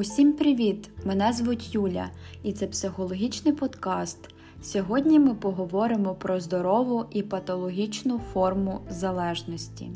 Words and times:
Усім 0.00 0.32
привіт! 0.32 0.90
Мене 1.04 1.32
звуть 1.32 1.74
Юля, 1.74 2.10
і 2.42 2.52
це 2.52 2.66
психологічний 2.66 3.54
подкаст. 3.54 4.18
Сьогодні 4.62 5.18
ми 5.18 5.34
поговоримо 5.34 6.14
про 6.14 6.40
здорову 6.40 7.04
і 7.10 7.22
патологічну 7.22 8.20
форму 8.32 8.80
залежності. 8.90 9.90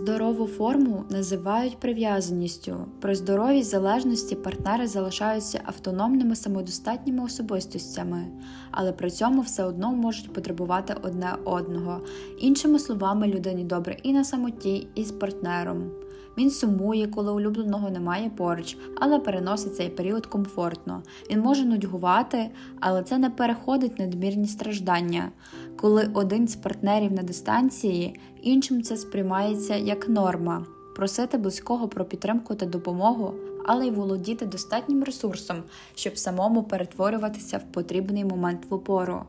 Здорову 0.00 0.46
форму 0.46 1.04
називають 1.10 1.76
прив'язаністю. 1.76 2.76
При 3.00 3.14
здоровій 3.14 3.62
залежності 3.62 4.36
партнери 4.36 4.86
залишаються 4.86 5.60
автономними 5.64 6.36
самодостатніми 6.36 7.24
особистостями, 7.24 8.26
але 8.70 8.92
при 8.92 9.10
цьому 9.10 9.40
все 9.40 9.64
одно 9.64 9.92
можуть 9.92 10.32
потребувати 10.32 10.94
одне 11.02 11.34
одного. 11.44 12.00
Іншими 12.40 12.78
словами, 12.78 13.26
людині 13.26 13.64
добре 13.64 13.96
і 14.02 14.12
на 14.12 14.24
самоті, 14.24 14.88
і 14.94 15.04
з 15.04 15.12
партнером. 15.12 15.90
Він 16.38 16.50
сумує, 16.50 17.06
коли 17.06 17.32
улюбленого 17.32 17.90
немає 17.90 18.30
поруч, 18.36 18.76
але 18.96 19.18
переносить 19.18 19.76
цей 19.76 19.88
період 19.88 20.26
комфортно. 20.26 21.02
Він 21.30 21.40
може 21.40 21.64
нудьгувати, 21.64 22.50
але 22.80 23.02
це 23.02 23.18
не 23.18 23.30
переходить 23.30 23.98
надмірні 23.98 24.46
страждання. 24.46 25.30
Коли 25.76 26.10
один 26.14 26.48
з 26.48 26.56
партнерів 26.56 27.12
на 27.12 27.22
дистанції, 27.22 28.20
іншим 28.42 28.82
це 28.82 28.96
сприймається 28.96 29.76
як 29.76 30.08
норма. 30.08 30.66
Просити 30.96 31.38
близького 31.38 31.88
про 31.88 32.04
підтримку 32.04 32.54
та 32.54 32.66
допомогу, 32.66 33.34
але 33.66 33.86
й 33.86 33.90
володіти 33.90 34.46
достатнім 34.46 35.04
ресурсом, 35.04 35.56
щоб 35.94 36.18
самому 36.18 36.62
перетворюватися 36.62 37.58
в 37.58 37.72
потрібний 37.72 38.24
момент 38.24 38.60
в 38.70 38.74
опору 38.74 39.22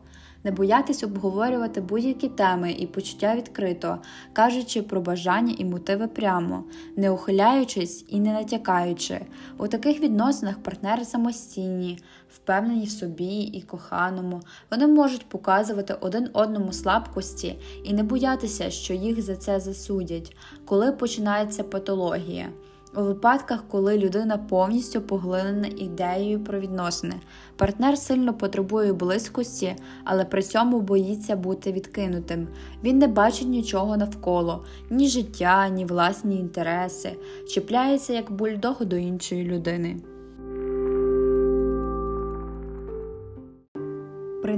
не 0.44 0.52
боятись 0.52 1.03
обговорювати 1.03 1.81
будь-які 1.81 2.30
теми 2.30 2.72
і 2.72 2.88
почуття 2.88 3.36
відкрито, 3.36 3.97
кажучи 4.34 4.81
про 4.81 5.02
бажання 5.02 5.56
і 5.58 5.66
мотиви 5.66 6.08
прямо, 6.08 6.64
не 6.95 7.11
ухиляючись 7.11 8.06
і 8.08 8.20
не 8.20 8.34
натякаючи. 8.34 9.22
У 9.58 9.67
таких 9.67 10.00
відносинах 10.00 10.64
партнери 10.64 11.06
самостійні, 11.06 12.00
впевнені 12.30 12.86
в 12.86 12.92
собі 12.92 13.39
і 13.42 13.62
коханому, 13.62 14.42
вони 14.72 14.88
можуть 14.88 15.30
показувати 15.30 15.95
один 16.02 16.30
одному 16.34 16.73
слабкості 16.73 17.56
і 17.84 17.94
не 17.94 18.03
боятися, 18.03 18.69
що 18.69 18.94
їх 18.94 19.22
за 19.22 19.36
це 19.36 19.59
засудять, 19.59 20.36
коли 20.66 20.92
починається 20.92 21.64
патологія. 21.64 22.50
У 22.95 23.02
випадках, 23.02 23.64
коли 23.67 23.97
людина 23.97 24.38
повністю 24.38 25.02
поглинена 25.02 25.67
ідеєю 25.67 26.44
про 26.44 26.59
відносини, 26.59 27.16
партнер 27.56 27.97
сильно 27.97 28.34
потребує 28.34 28.94
близькості, 28.94 29.75
але 30.03 30.25
при 30.25 30.44
цьому 30.44 30.81
боїться 30.81 31.36
бути 31.36 31.72
відкинутим. 31.72 32.47
Він 32.84 32.97
не 32.97 33.08
бачить 33.08 33.47
нічого 33.47 33.97
навколо, 33.97 34.66
ні 34.89 35.08
життя, 35.08 35.69
ні 35.69 35.86
власні 35.86 36.39
інтереси, 36.39 37.17
чіпляється 37.50 38.14
як 38.14 38.31
бульдог 38.31 38.86
до 38.86 38.95
іншої 38.95 39.44
людини. 39.44 39.97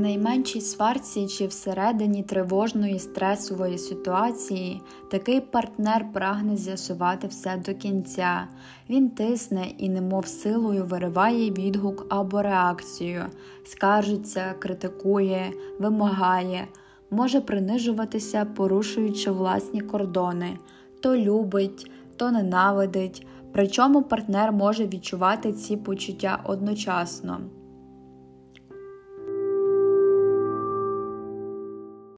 Найменшій 0.03 0.61
сварці 0.61 1.27
чи 1.27 1.47
всередині 1.47 2.23
тривожної 2.23 2.99
стресової 2.99 3.77
ситуації 3.77 4.81
такий 5.11 5.41
партнер 5.41 6.05
прагне 6.13 6.57
з'ясувати 6.57 7.27
все 7.27 7.57
до 7.65 7.73
кінця. 7.73 8.47
Він 8.89 9.09
тисне 9.09 9.67
і, 9.77 9.89
немов 9.89 10.27
силою, 10.27 10.85
вириває 10.85 11.51
відгук 11.51 12.05
або 12.09 12.41
реакцію, 12.41 13.25
скаржиться, 13.65 14.53
критикує, 14.59 15.51
вимагає, 15.79 16.67
може 17.11 17.41
принижуватися, 17.41 18.45
порушуючи 18.45 19.31
власні 19.31 19.81
кордони, 19.81 20.57
то 21.01 21.17
любить, 21.17 21.91
то 22.17 22.31
ненавидить. 22.31 23.27
Причому 23.53 24.03
партнер 24.03 24.51
може 24.51 24.87
відчувати 24.87 25.53
ці 25.53 25.77
почуття 25.77 26.39
одночасно. 26.43 27.39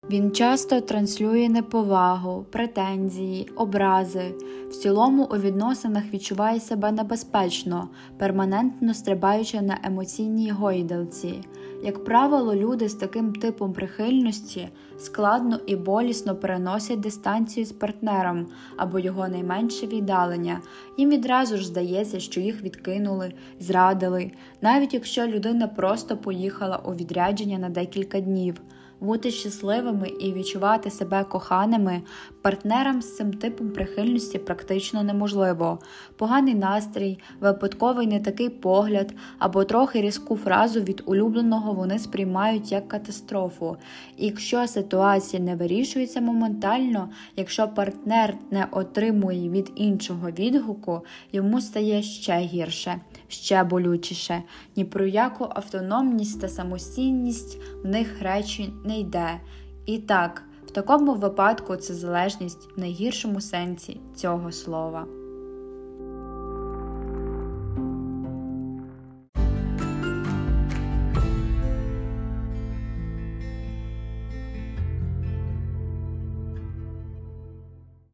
Він 0.10 0.32
часто 0.32 0.82
транслює 0.82 1.50
неповагу, 1.50 2.46
претензії, 2.52 3.50
образи. 3.56 4.36
В 4.70 4.74
цілому 4.74 5.24
у 5.32 5.38
відносинах 5.38 6.04
відчуває 6.14 6.60
себе 6.60 6.92
небезпечно, 6.92 7.90
перманентно 8.18 8.94
стрибаючи 8.94 9.62
на 9.62 9.78
емоційній 9.84 10.52
гойдалці. 10.52 11.42
Як 11.84 12.04
правило, 12.04 12.56
люди 12.56 12.90
з 12.90 12.94
таким 12.94 13.34
типом 13.34 13.74
прихильності 13.74 14.70
складно 14.98 15.60
і 15.68 15.76
болісно 15.76 16.36
переносять 16.36 17.00
дистанцію 17.00 17.66
з 17.66 17.72
партнером 17.72 18.48
або 18.78 19.00
його 19.00 19.28
найменше 19.28 19.88
віддалення. 19.88 20.62
Їм 20.98 21.10
відразу 21.10 21.58
ж 21.58 21.68
здається, 21.68 22.20
що 22.20 22.40
їх 22.40 22.64
відкинули, 22.64 23.34
зрадили, 23.60 24.32
навіть 24.62 24.94
якщо 24.94 25.28
людина 25.28 25.68
просто 25.68 26.18
поїхала 26.18 26.78
у 26.78 26.94
відрядження 26.94 27.58
на 27.58 27.70
декілька 27.70 28.20
днів 28.20 28.62
бути 29.00 29.32
щасливими 29.32 30.08
і 30.08 30.34
відчувати 30.34 30.90
себе 30.90 31.24
коханими 31.24 32.02
партнерам 32.42 33.02
з 33.02 33.16
цим 33.16 33.34
типом 33.34 33.70
прихильності 33.70 34.38
практично 34.38 35.04
неможливо. 35.04 35.80
Поганий 36.18 36.56
настрій, 36.56 37.20
випадковий 37.40 38.08
не 38.08 38.20
такий 38.20 38.50
погляд 38.50 39.14
або 39.40 39.64
трохи 39.64 40.02
різку 40.02 40.38
фразу 40.38 40.82
від 40.82 41.04
улюбленого 41.06 41.74
вони 41.74 42.00
сприймають 42.00 42.72
як 42.72 42.88
катастрофу. 42.88 43.78
І 44.18 44.26
якщо 44.26 44.68
ситуація 44.68 45.44
не 45.44 45.56
вирішується 45.56 46.22
моментально, 46.22 47.10
якщо 47.36 47.68
партнер 47.68 48.38
не 48.52 48.68
отримує 48.72 49.50
від 49.50 49.72
іншого 49.76 50.32
відгуку, 50.32 51.02
йому 51.32 51.62
стає 51.62 52.02
ще 52.02 52.38
гірше, 52.38 52.96
ще 53.28 53.64
болючіше. 53.64 54.44
Ні 54.76 54.86
про 54.86 55.06
яку 55.06 55.44
автономність 55.50 56.42
та 56.42 56.48
самостійність 56.48 57.58
в 57.84 57.88
них 57.88 58.22
речі 58.22 58.70
не 58.86 59.00
йде. 59.00 59.40
І 59.86 59.98
так, 59.98 60.44
в 60.68 60.72
такому 60.72 61.14
випадку 61.14 61.76
це 61.76 61.94
залежність 61.94 62.70
в 62.78 62.80
найгіршому 62.80 63.42
сенсі 63.42 64.00
цього 64.16 64.52
слова. 64.52 65.08